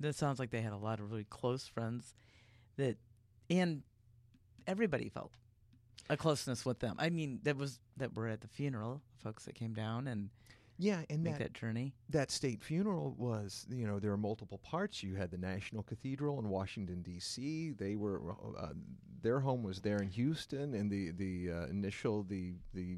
[0.01, 2.15] That sounds like they had a lot of really close friends
[2.77, 2.97] that,
[3.49, 3.83] and
[4.67, 5.33] everybody felt
[6.09, 6.97] a closeness with them.
[6.99, 10.31] I mean, that was that were at the funeral, folks that came down, and
[10.79, 11.95] Yeah, and make that, that journey.
[12.09, 15.03] That state funeral was, you know, there are multiple parts.
[15.03, 17.73] You had the National Cathedral in Washington D.C.
[17.79, 18.69] They were, uh,
[19.23, 22.97] their home was there in Houston, and the the uh, initial the the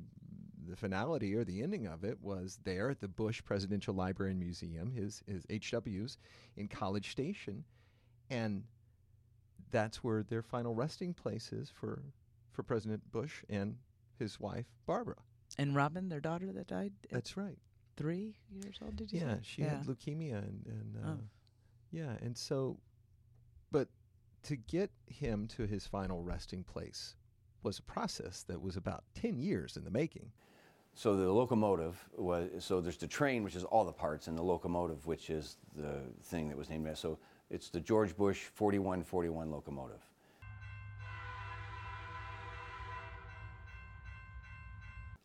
[0.72, 4.40] the finality or the ending of it was there at the Bush Presidential Library and
[4.40, 6.16] Museum, his his HW's
[6.56, 7.62] in College Station,
[8.30, 8.64] and
[9.70, 12.02] that's where their final resting place is for
[12.52, 13.76] for President Bush and
[14.18, 15.16] his wife Barbara.
[15.58, 16.92] And Robin, their daughter that died.
[17.10, 17.58] That's right.
[17.98, 18.96] Three years old.
[18.96, 19.40] Did you Yeah, say?
[19.42, 21.18] she had leukemia and, and uh, Oh.
[21.90, 22.78] yeah, and so,
[23.70, 23.88] but
[24.44, 27.14] to get him to his final resting place
[27.62, 30.32] was a process that was about ten years in the making.
[30.94, 34.42] So the locomotive was so there's the train, which is all the parts, and the
[34.42, 36.96] locomotive, which is the thing that was named after.
[36.96, 37.18] So
[37.50, 40.00] it's the George Bush 4141 locomotive.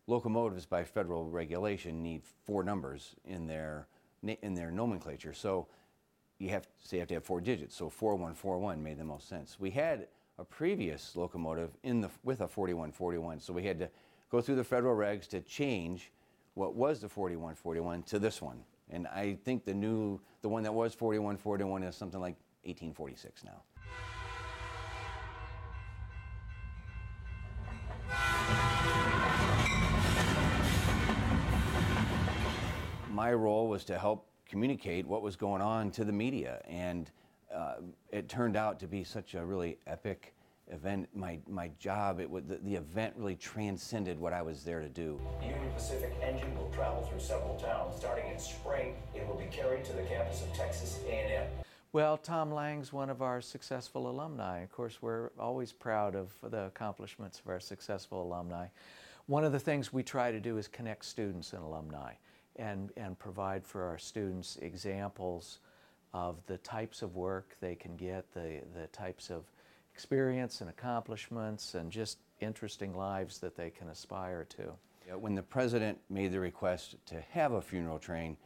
[0.08, 3.88] Locomotives, by federal regulation, need four numbers in their
[4.24, 5.34] in their nomenclature.
[5.34, 5.68] So
[6.40, 7.76] you have so you have to have four digits.
[7.76, 9.60] So 4141 made the most sense.
[9.60, 10.08] We had
[10.40, 13.90] a previous locomotive in the with a 4141, so we had to
[14.30, 16.12] go through the federal regs to change
[16.54, 18.64] what was the 4141 to this one.
[18.90, 23.62] And I think the new the one that was 4141 is something like 1846 now.
[33.18, 37.10] my role was to help communicate what was going on to the media, and
[37.52, 37.74] uh,
[38.12, 40.36] it turned out to be such a really epic
[40.72, 41.10] event.
[41.14, 44.90] My my job, it would, the, the event really transcended what I was there to
[44.90, 45.20] do.
[45.40, 47.96] The Union Pacific engine will travel through several towns.
[47.98, 51.48] Starting in spring, it will be carried to the campus of Texas A&M.
[51.94, 54.60] Well, Tom Lang's one of our successful alumni.
[54.60, 58.68] Of course, we're always proud of the accomplishments of our successful alumni.
[59.28, 62.14] One of the things we try to do is connect students and alumni
[62.58, 65.60] and, and provide for our students examples
[66.14, 69.44] of the types of work they can get, the, the types of
[69.98, 74.72] experience and accomplishments, and just interesting lives that they can aspire to.
[75.18, 78.38] When the president made the request to have a funeral train,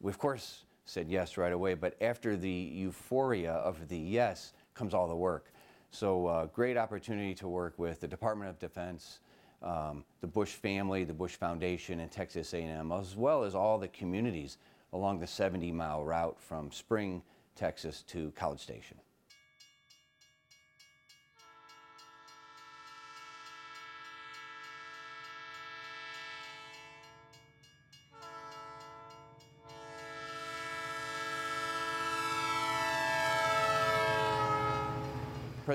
[0.00, 4.94] we of course said yes right away, but after the euphoria of the yes comes
[4.94, 5.52] all the work.
[5.92, 9.20] So uh, great opportunity to work with the Department of Defense,
[9.62, 13.86] um, the Bush family, the Bush Foundation, and Texas A&M, as well as all the
[13.86, 14.58] communities
[14.92, 17.22] along the 70-mile route from Spring,
[17.54, 18.98] Texas to College Station.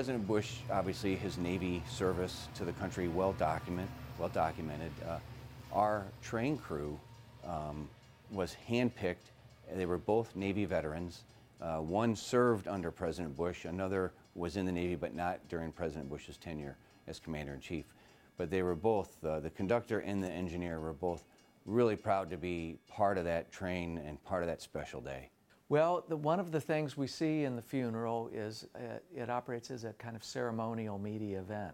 [0.02, 3.88] President Bush, obviously, his Navy service to the country well document,
[4.18, 4.90] well documented.
[5.08, 5.18] Uh,
[5.72, 6.98] our train crew
[7.46, 7.88] um,
[8.32, 9.30] was handpicked.
[9.72, 11.22] They were both Navy veterans.
[11.60, 13.64] Uh, one served under President Bush.
[13.64, 17.84] Another was in the Navy, but not during President Bush's tenure as Commander in Chief.
[18.36, 21.22] But they were both, uh, the conductor and the engineer were both
[21.64, 25.30] really proud to be part of that train and part of that special day.
[25.72, 29.70] Well, the, one of the things we see in the funeral is uh, it operates
[29.70, 31.72] as a kind of ceremonial media event.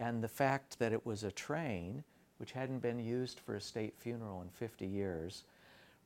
[0.00, 2.02] And the fact that it was a train,
[2.38, 5.44] which hadn't been used for a state funeral in 50 years,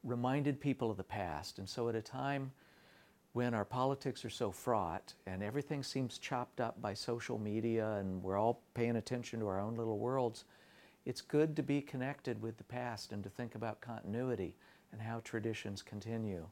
[0.03, 1.61] reminded people of the past.
[1.61, 2.51] And so, at a time
[3.35, 8.21] when our politics are so fraught and everything seems chopped up by social media and
[8.21, 10.45] we're all paying attention to our own little worlds,
[11.07, 14.57] it's good to be connected with the past and to think about continuity
[14.91, 16.49] and how traditions continue.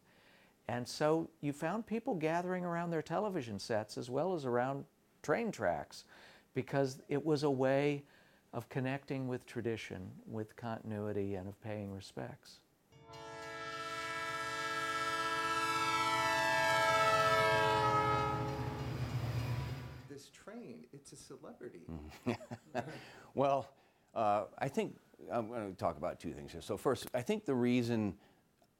[0.71, 4.85] And so you found people gathering around their television sets as well as around
[5.21, 6.05] train tracks
[6.55, 8.05] because it was a way
[8.53, 12.61] of connecting with tradition, with continuity, and of paying respects.
[20.09, 21.81] This train, it's a celebrity.
[23.35, 23.69] well,
[24.15, 24.97] uh, I think
[25.33, 26.63] I'm going to talk about two things here.
[26.63, 28.15] So, first, I think the reason,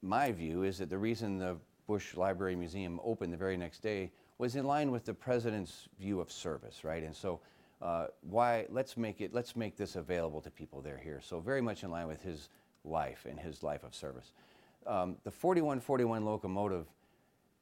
[0.01, 1.57] my view, is that the reason the
[1.91, 6.21] Bush Library Museum opened the very next day was in line with the president's view
[6.21, 7.03] of service, right?
[7.03, 7.41] And so,
[7.81, 11.19] uh, why let's make it let's make this available to people that are here.
[11.21, 12.47] So, very much in line with his
[12.85, 14.31] life and his life of service.
[14.87, 16.85] Um, the 4141 locomotive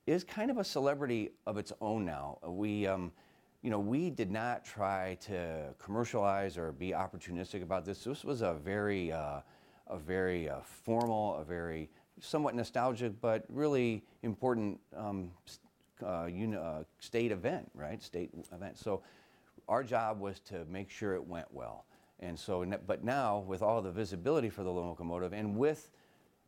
[0.05, 2.37] is kind of a celebrity of its own now.
[2.45, 3.11] We, um,
[3.63, 8.03] you know, we did not try to commercialize or be opportunistic about this.
[8.03, 9.39] This was a very, uh,
[9.87, 11.89] a very uh, formal, a very
[12.21, 15.31] somewhat nostalgic, but really important um,
[16.03, 18.01] uh, uh, state event, right?
[18.01, 18.77] State event.
[18.77, 19.01] So
[19.67, 21.85] our job was to make sure it went well.
[22.19, 25.89] And so, but now with all the visibility for the locomotive and with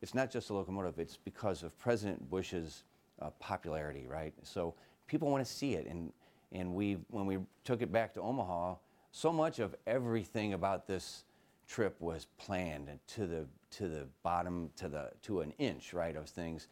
[0.01, 2.83] it's not just the locomotive, it's because of President Bush's
[3.21, 4.33] uh, popularity, right?
[4.41, 4.73] So
[5.07, 5.85] people want to see it.
[5.87, 6.11] And,
[6.51, 8.75] and we, when we took it back to Omaha,
[9.11, 11.25] so much of everything about this
[11.71, 16.17] trip was planned and to the, to the bottom, to, the, to an inch, right,
[16.17, 16.67] of things.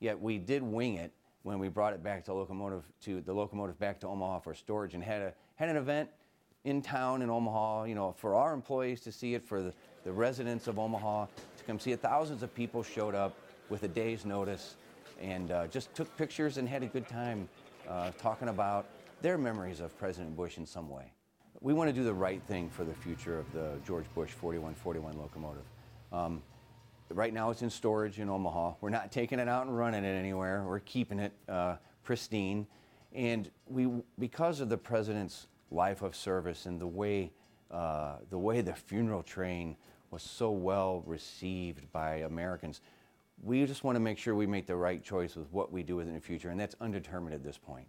[0.00, 3.78] Yet we did wing it when we brought it back to locomotive to the locomotive
[3.78, 6.08] back to Omaha for storage and had a had an event
[6.64, 9.72] in town in Omaha, you know, for our employees to see it, for the,
[10.04, 12.00] the residents of Omaha to come see it.
[12.00, 13.34] Thousands of people showed up
[13.68, 14.76] with a day's notice
[15.20, 17.48] and uh, just took pictures and had a good time
[17.88, 18.86] uh, talking about
[19.20, 21.12] their memories of President Bush in some way.
[21.60, 25.18] We want to do the right thing for the future of the George Bush 4141
[25.18, 25.64] locomotive.
[26.12, 26.42] Um,
[27.10, 28.74] right now it's in storage in Omaha.
[28.80, 30.64] We're not taking it out and running it anywhere.
[30.66, 32.66] We're keeping it uh, pristine.
[33.12, 37.32] And we, because of the president's life of service and the way,
[37.70, 39.76] uh, the way the funeral train
[40.10, 42.80] was so well received by Americans,
[43.42, 45.96] we just want to make sure we make the right choice with what we do
[45.96, 47.86] with it in the future, and that's undetermined at this point.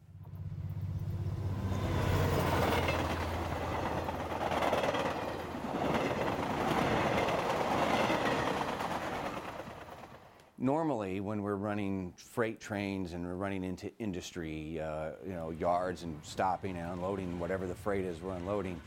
[10.59, 16.03] Normally when we're running freight trains and we're running into industry, uh, you know, yards
[16.03, 18.79] and stopping and unloading whatever the freight is we're unloading,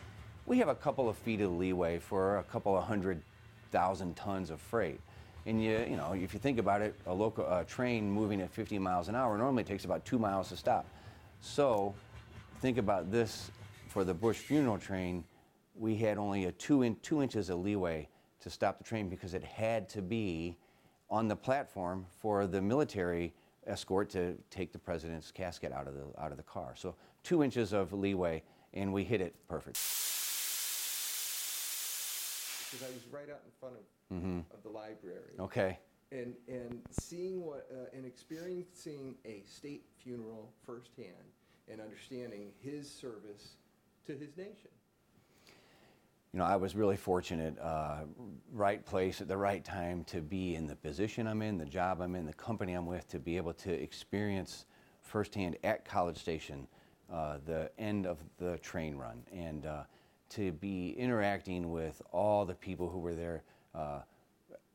[0.44, 3.22] we have a couple of feet of leeway for a couple of hundred
[3.70, 5.00] thousand tons of freight.
[5.46, 8.50] And you, you know, if you think about it, a local a train moving at
[8.50, 10.86] 50 miles an hour normally takes about two miles to stop.
[11.40, 11.94] So,
[12.60, 13.50] think about this:
[13.88, 15.24] for the Bush funeral train,
[15.74, 18.08] we had only a two in, two inches of leeway
[18.40, 20.56] to stop the train because it had to be
[21.12, 23.34] on the platform for the military
[23.66, 26.72] escort to take the president's casket out of the out of the car.
[26.74, 29.76] So two inches of leeway, and we hit it perfect.
[32.72, 34.44] Because I was right out in front of, Mhm.
[34.52, 35.34] of the library.
[35.38, 35.78] Okay.
[36.10, 41.30] And and seeing what uh, and experiencing a state funeral firsthand
[41.68, 43.56] and understanding his service
[44.06, 44.70] to his nation.
[46.32, 48.04] You know, I was really fortunate, uh,
[48.52, 52.00] right place at the right time to be in the position I'm in, the job
[52.00, 54.64] I'm in, the company I'm with, to be able to experience
[55.02, 56.66] firsthand at College Station
[57.12, 59.82] uh, the end of the train run and uh,
[60.30, 63.42] to be interacting with all the people who were there.
[63.74, 64.00] Uh,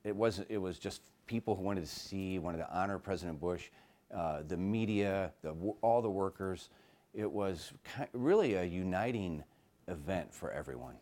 [0.04, 3.70] it was it was just people who wanted to see, wanted to honor President Bush,
[4.16, 6.70] uh, the media, the, all the workers.
[7.16, 7.74] It was
[8.14, 9.44] really a uniting
[9.88, 10.96] event for everyone.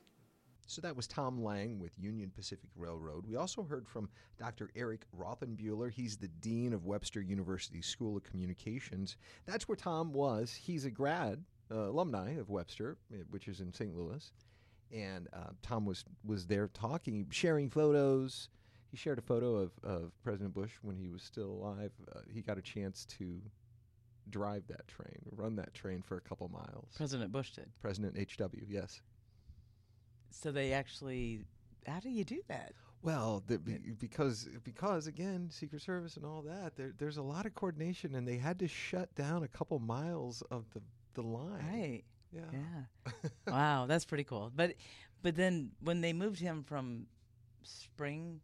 [0.67, 3.25] So that was Tom Lang with Union Pacific Railroad.
[3.27, 4.71] We also heard from Dr.
[4.75, 5.91] Eric Rothenbuhler.
[5.91, 9.17] He's the Dean of Webster University School of Communications.
[9.45, 10.53] That's where Tom was.
[10.53, 13.95] He's a grad, uh, alumni of Webster, eh, which is in St.
[13.95, 14.31] Louis.
[14.91, 18.49] And uh, Tom was, was there talking, sharing photos.
[18.89, 21.91] He shared a photo of, of President Bush when he was still alive.
[22.15, 23.39] Uh, he got a chance to
[24.29, 26.89] drive that train, run that train for a couple miles.
[26.95, 27.69] President Bush did.
[27.81, 29.01] President H.W., yes.
[30.29, 31.41] So they actually,
[31.87, 32.73] how do you do that?
[33.01, 33.59] Well, the,
[33.99, 38.27] because because again, Secret Service and all that, there, there's a lot of coordination, and
[38.27, 40.81] they had to shut down a couple miles of the
[41.13, 41.63] the line.
[41.71, 42.03] Right.
[42.31, 42.41] Yeah.
[42.51, 43.29] Yeah.
[43.47, 44.51] wow, that's pretty cool.
[44.55, 44.73] But
[45.21, 47.05] but then when they moved him from
[47.63, 48.41] Spring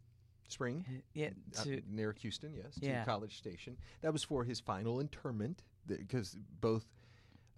[0.48, 3.00] Spring, yeah, uh, to near Houston, yes, Yeah.
[3.00, 3.76] to College Station.
[4.02, 6.84] That was for his final interment, because both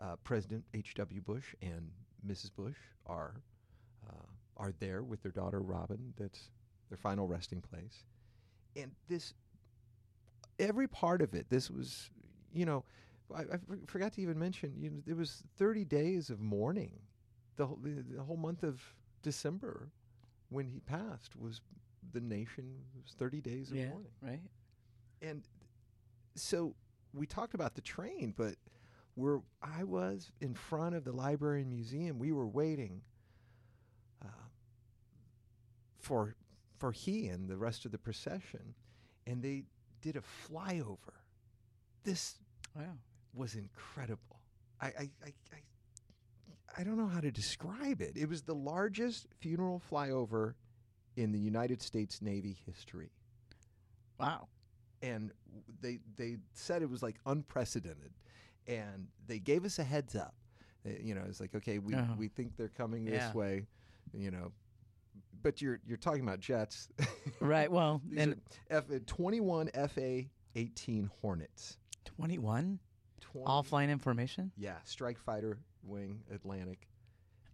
[0.01, 0.95] uh, President H.
[0.95, 1.21] W.
[1.21, 1.91] Bush and
[2.27, 2.51] Mrs.
[2.55, 3.41] Bush are uh,
[4.57, 6.15] are there with their daughter Robin.
[6.19, 6.51] That's
[6.89, 8.05] their final resting place,
[8.77, 9.35] and this
[10.59, 11.47] every part of it.
[11.49, 12.11] This was,
[12.53, 12.85] you know,
[13.35, 14.75] I, I forgot to even mention.
[14.79, 16.93] You know, there was 30 days of mourning.
[17.57, 18.83] The whole, the, the whole month of
[19.23, 19.89] December,
[20.51, 21.61] when he passed, was
[22.13, 22.65] the nation
[23.03, 24.11] was 30 days of yeah, mourning.
[24.21, 24.41] right.
[25.23, 25.43] And
[26.35, 26.75] so
[27.13, 28.57] we talked about the train, but
[29.15, 33.03] where I was in front of the library and museum, we were waiting
[36.05, 36.35] for
[36.79, 38.75] for he and the rest of the procession,
[39.27, 39.65] and they
[40.03, 41.15] did a flyover.
[42.05, 42.35] This
[42.77, 42.83] wow.
[43.33, 44.41] was incredible.
[44.81, 44.91] I, I,
[45.25, 45.59] I, I
[46.77, 48.17] I don't know how to describe it.
[48.17, 50.55] It was the largest funeral flyover
[51.17, 53.11] in the United States Navy history.
[54.19, 54.49] Wow.
[55.03, 55.31] And
[55.81, 58.13] they they said it was like unprecedented,
[58.67, 60.35] and they gave us a heads up.
[60.87, 62.15] Uh, you know, it's like okay, we Uh-huh.
[62.19, 63.33] we think they're coming this Yeah.
[63.33, 63.67] way.
[64.13, 64.53] You know,
[65.45, 66.89] but you're you're talking about jets,
[67.41, 68.41] Right, well, and-
[68.71, 70.23] F twenty one FA
[70.57, 71.79] eighteen Hornets.
[72.17, 72.79] 21?
[73.47, 74.53] All flying in formation?
[74.57, 76.87] Yeah, strike fighter wing Atlantic,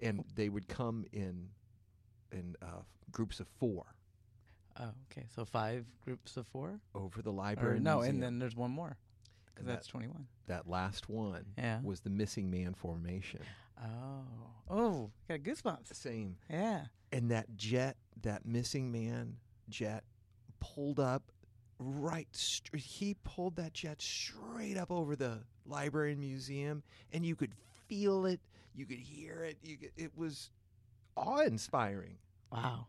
[0.02, 1.48] and they would come in
[2.32, 3.84] in uh, groups of four.
[4.78, 5.26] Oh, okay.
[5.34, 7.80] So five groups of four over the Or library.
[7.80, 8.14] no, museum.
[8.16, 8.96] and then there's one more
[9.46, 10.26] because that's that- 21.
[10.48, 11.80] That last one Yeah.
[11.82, 13.40] was the missing man formation.
[13.82, 14.24] Oh,
[14.68, 15.94] oh, got goosebumps.
[15.94, 16.36] Same.
[16.48, 16.84] Yeah.
[17.12, 19.36] And that jet, that missing man
[19.68, 20.04] jet,
[20.60, 21.32] pulled up
[21.78, 22.28] right.
[22.74, 27.52] He pulled that jet straight up over the library and museum, and you could
[27.88, 28.40] feel it.
[28.74, 29.56] You could hear it.
[29.62, 30.50] You could, it was
[31.16, 32.18] awe-inspiring.
[32.52, 32.86] Wow.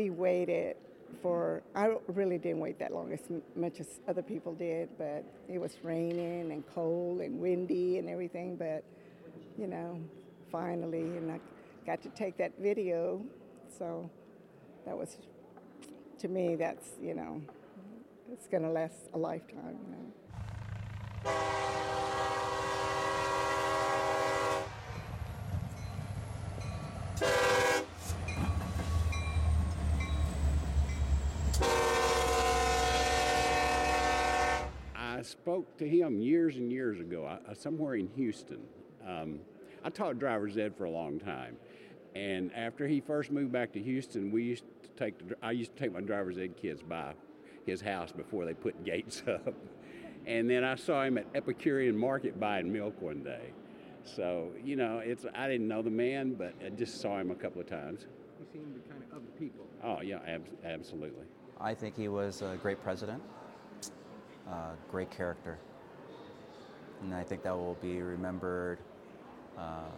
[0.00, 0.76] We waited
[1.22, 3.20] for i really didn't wait that long as
[3.54, 8.56] much as other people did but it was raining and cold and windy and everything
[8.56, 8.82] but
[9.58, 10.00] you know
[10.50, 11.38] finally and i
[11.86, 13.20] got to take that video.
[13.78, 14.10] So
[14.86, 15.16] that was
[16.20, 17.40] to me that's you know
[18.30, 20.12] it's going to last a lifetime you know
[34.94, 38.60] I spoke to him years and years ago, I, I- somewhere in Houston.
[39.06, 39.40] Um,
[39.84, 41.56] I taught driver's ed for a long time,
[42.14, 45.74] and after he first moved back to Houston, we used to take the, I used
[45.74, 47.14] to take my driver's ed kids by
[47.64, 49.54] his house before they put gates up,
[50.26, 53.52] and then I saw him at Epicurean Market buying milk one day.
[54.04, 57.34] So you know, it's I didn't know the man, but I just saw him a
[57.34, 58.06] couple of times.
[58.38, 59.64] He seemed to kind of of the people.
[59.82, 61.24] Oh yeah, ab- absolutely.
[61.58, 63.22] I think he was a great president,
[64.50, 65.58] uh, great character,
[67.02, 68.78] and I think that will be remembered
[69.58, 69.88] uh,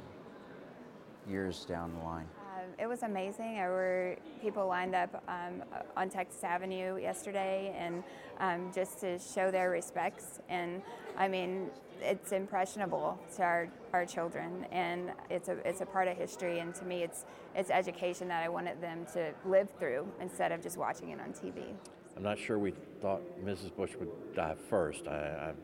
[1.28, 2.26] years down the line.
[2.54, 3.54] Um, it was amazing.
[3.54, 5.62] There were people lined up um,
[5.96, 8.04] on Texas Avenue yesterday, and
[8.38, 10.40] um, just to show their respects.
[10.48, 10.82] And
[11.16, 16.16] I mean, it's impressionable to our, our children, and it's a it's a part of
[16.16, 16.58] history.
[16.58, 17.24] And to me, it's
[17.54, 21.32] it's education that I wanted them to live through instead of just watching it on
[21.32, 21.74] TV.
[22.16, 23.74] I'm not sure we thought Mrs.
[23.74, 25.06] Bush would die first.
[25.08, 25.54] I,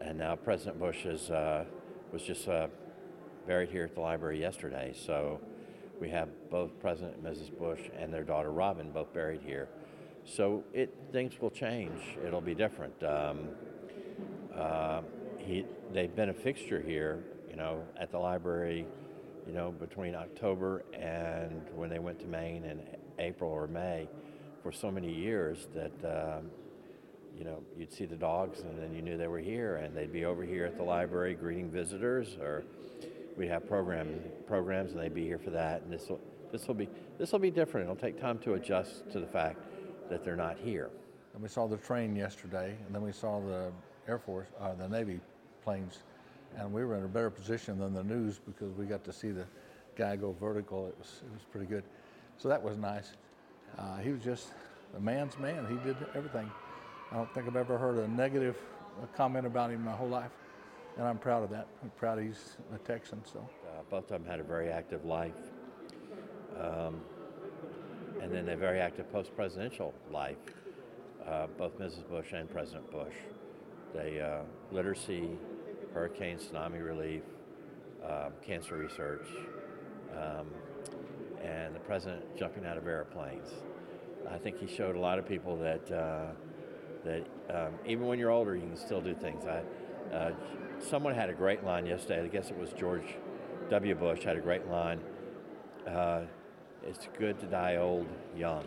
[0.00, 1.64] I, and now President Bush is, uh,
[2.12, 2.66] was just uh,
[3.46, 4.92] buried here at the library yesterday.
[4.94, 5.40] So
[6.00, 7.56] we have both President and Mrs.
[7.56, 9.68] Bush and their daughter Robin both buried here.
[10.24, 12.00] So it things will change.
[12.26, 13.02] It'll be different.
[13.02, 13.48] Um,
[14.54, 15.02] uh,
[15.38, 18.84] he, they've been a fixture here, you know, at the library,
[19.46, 22.82] you know, between October and when they went to Maine in
[23.18, 24.08] April or May
[24.62, 26.50] for so many years that, um,
[27.36, 30.12] you know, you'd see the dogs and then you knew they were here and they'd
[30.12, 32.64] be over here at the library greeting visitors or
[33.36, 36.74] we'd have program programs and they'd be here for that and this will this will
[36.74, 36.88] be
[37.18, 37.84] this will be different.
[37.84, 39.58] It'll take time to adjust to the fact
[40.08, 40.90] that they're not here.
[41.34, 43.70] And we saw the train yesterday, and then we saw the
[44.06, 45.20] Air Force, uh, the Navy
[45.62, 46.02] planes,
[46.56, 49.30] and we were in a better position than the news because we got to see
[49.30, 49.44] the
[49.96, 50.86] guy go vertical.
[50.86, 51.84] It was it was pretty good.
[52.38, 53.12] So that was nice.
[53.76, 54.52] Uh, he was just
[54.96, 55.66] a man's man.
[55.68, 56.50] He did everything.
[57.10, 58.56] I don't think I've ever heard a negative
[59.16, 60.30] comment about him my whole life,
[60.96, 61.66] and I'm proud of that.
[61.82, 63.22] I'm proud he's a Texan.
[63.30, 63.38] So.
[63.38, 65.32] Uh, both of them had a very active life.
[66.58, 67.00] Um,
[68.20, 70.36] and then a very active post presidential life,
[71.26, 72.08] uh, both Mrs.
[72.08, 73.14] Bush and President Bush.
[73.94, 74.40] They, uh,
[74.72, 75.30] literacy,
[75.94, 77.22] hurricane, tsunami relief,
[78.04, 79.26] um, cancer research,
[80.16, 80.46] um,
[81.42, 83.48] and the president jumping out of airplanes.
[84.30, 86.26] I think he showed a lot of people that, uh,
[87.04, 89.44] that um, even when you're older, you can still do things.
[89.46, 89.62] I,
[90.14, 90.32] uh,
[90.78, 93.16] someone had a great line yesterday, I guess it was George
[93.70, 93.94] W.
[93.94, 95.00] Bush had a great line.
[95.86, 96.22] Uh,
[96.82, 98.64] it's good to die old young.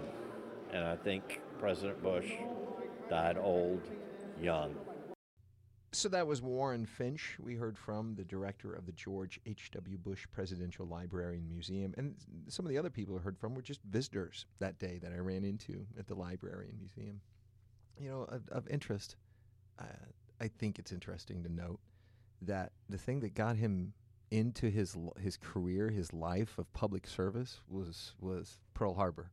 [0.72, 2.32] And I think President Bush
[3.09, 3.82] died old
[4.39, 4.76] young.
[5.93, 7.35] So that was Warren Finch.
[7.37, 9.97] We heard from the director of the George H.W.
[9.97, 11.93] Bush Presidential Library and Museum.
[11.97, 12.15] And
[12.47, 15.17] some of the other people I heard from were just visitors that day that I
[15.19, 17.19] ran into at the library and museum.
[17.99, 19.17] You know, of, of interest,
[19.79, 19.83] uh,
[20.39, 21.79] I think it's interesting to note
[22.41, 23.91] that the thing that got him
[24.31, 29.29] into his his career, his life of public service was was Pearl Harbor,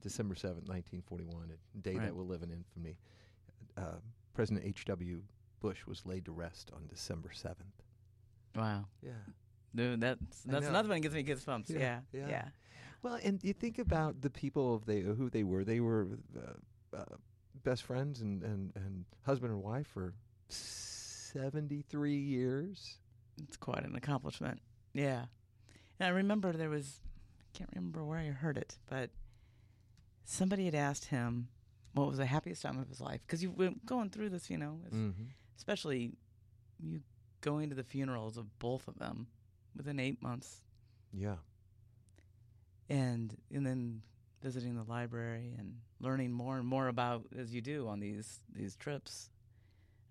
[0.00, 2.06] December seventh, nineteen forty one, a day Right.
[2.06, 2.96] that will live in infamy.
[3.76, 3.98] Uh,
[4.32, 4.86] President H.
[5.64, 5.74] W.
[5.74, 7.82] Bush was laid to rest on December seventh.
[8.54, 8.84] Wow.
[9.02, 9.12] Yeah.
[9.74, 11.70] Dude, that's that's another one that gives me goosebumps.
[11.70, 12.00] Yeah.
[12.12, 12.28] yeah.
[12.28, 12.44] Yeah.
[13.02, 15.64] Well, and you think about the people of they who they were.
[15.64, 16.06] They were
[16.36, 17.04] uh, uh,
[17.64, 20.14] best friends and, and, and husband and wife for
[20.48, 22.98] seventy three years.
[23.42, 24.60] It's quite an accomplishment.
[24.92, 25.24] Yeah.
[25.98, 27.00] And I remember there was,
[27.40, 29.10] I can't remember where I heard it, but
[30.24, 31.48] somebody had asked him
[31.94, 34.58] what was the happiest time of his life because you've been going through this, you
[34.58, 35.28] know, it's- Mhm.
[35.56, 36.12] Especially
[36.82, 37.00] you
[37.40, 39.26] going to the funerals of both of them
[39.76, 40.62] within eight months,
[41.12, 41.36] Yeah.
[42.88, 44.02] and and then
[44.42, 48.76] visiting the library and learning more and more about as you do on these these
[48.76, 49.30] trips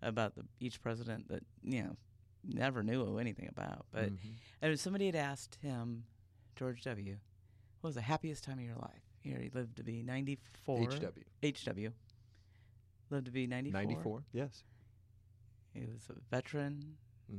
[0.02, 1.96] about the each president that you know
[2.44, 3.86] never knew anything about.
[3.92, 4.18] But Mhm.
[4.62, 6.06] and somebody had asked him,
[6.56, 7.18] George W,
[7.82, 9.02] what was the happiest time of your life?
[9.22, 10.36] Here he lived to be ninety
[10.66, 10.82] four.
[10.90, 11.24] HW.
[11.42, 11.94] HW.
[13.10, 13.82] Lived to be ninety four.
[13.82, 14.64] 94, yes.
[15.74, 16.98] He was a veteran.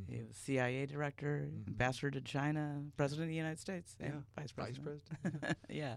[0.08, 0.28] He Mhm.
[0.28, 4.78] was CIA director, ambassador to China, president of the United States, and Yeah, vice vice
[4.78, 5.56] president.
[5.68, 5.96] yeah.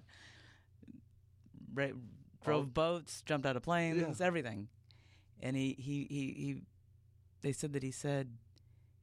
[1.74, 1.92] Ra-
[2.44, 4.26] drove All- boats, jumped out of planes, Yeah.
[4.26, 4.68] everything.
[5.42, 6.62] And he, he, he, he,
[7.42, 8.38] they said that he said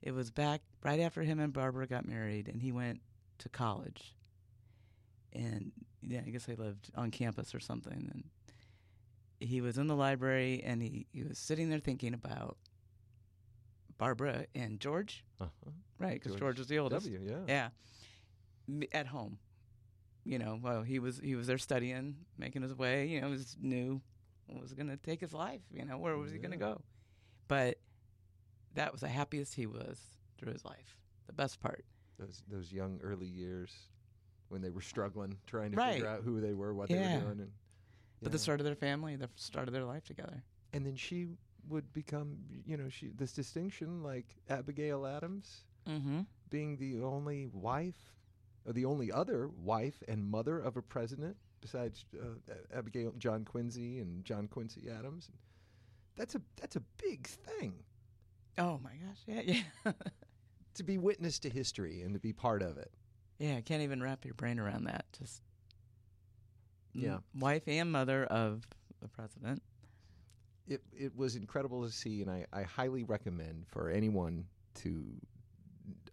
[0.02, 3.00] it was back right after him and Barbara got married, and he went
[3.38, 4.14] to college.
[5.32, 5.72] And
[6.02, 8.10] yeah, I guess they lived on campus or something.
[8.12, 8.24] And
[9.40, 12.56] he was in the library, and he, he was sitting there thinking about
[13.98, 15.24] Barbara and George.
[15.40, 15.70] Uh-huh.
[15.98, 17.06] Right, because George, George was the oldest.
[17.10, 17.70] W, yeah.
[18.68, 18.86] Yeah.
[18.92, 19.38] At home.
[20.24, 23.06] You know, well, he was he was there studying, making his way.
[23.08, 24.00] You know, was new,
[24.60, 25.60] was going to take his life.
[25.70, 26.80] You know, where was he going to go?
[27.46, 27.78] But
[28.74, 29.98] that was the happiest he was
[30.38, 30.96] through his life.
[31.26, 31.84] The best part.
[32.18, 33.70] Those those young early years
[34.48, 35.94] when they were struggling, trying to Right.
[35.94, 36.96] figure out who they were, what Yeah.
[36.96, 37.52] they were doing, and
[38.22, 40.42] But the start of their family, the start of their life together.
[40.72, 41.28] and then she
[41.68, 42.36] would become,
[42.66, 46.20] you know, she this distinction like Abigail Adams, mm-hmm.
[46.50, 48.14] being the only wife,
[48.66, 53.98] or the only other wife and mother of a president besides uh, Abigail John Quincy
[53.98, 55.30] and John Quincy Adams.
[56.16, 57.74] That's a that's a big thing.
[58.58, 59.18] Oh my gosh!
[59.26, 59.40] Yeah,
[59.84, 59.92] yeah.
[60.74, 62.92] to be witness to history and to be part of it.
[63.38, 65.06] Yeah, I can't even wrap your brain around that.
[65.18, 65.42] Just
[66.92, 67.18] Yeah.
[67.34, 68.62] wife and mother of
[69.00, 69.62] the president.
[70.66, 74.46] It it was incredible to see, and I, I highly recommend for anyone
[74.76, 75.04] to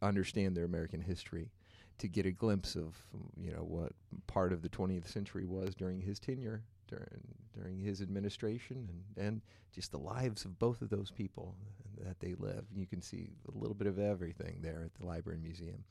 [0.01, 1.49] understand their American history
[1.97, 2.95] to get a glimpse of
[3.39, 3.93] you know what
[4.27, 7.21] part of the 20th century was during his tenure during
[7.55, 9.41] during his administration and and
[9.71, 11.55] just the lives of both of those people
[12.03, 15.35] that they live you can see a little bit of everything there at the library
[15.35, 15.83] and museum.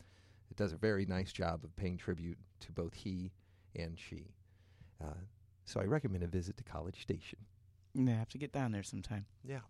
[0.50, 3.30] It does a very nice job of paying tribute to both he
[3.76, 4.34] and she.
[5.02, 5.14] Uh,
[5.64, 7.38] so I recommend a visit to College Station
[7.94, 9.26] Yeah, have to get down there sometime.
[9.44, 9.60] yeah.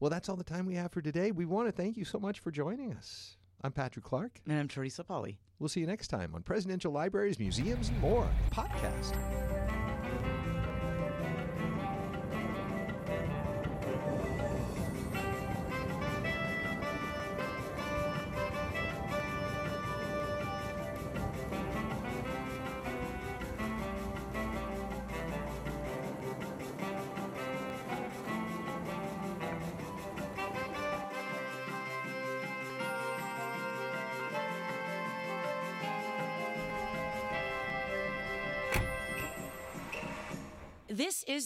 [0.00, 1.32] Well, that's all the time we have for today.
[1.32, 3.36] We want to thank you so much for joining us.
[3.64, 4.40] I'm Patrick Clark.
[4.48, 5.40] And I'm Teresa Polly.
[5.58, 9.57] We'll see you next time on Presidential Libraries, Museums, and More podcast.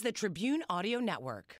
[0.03, 1.45] The Tribune Audio Network.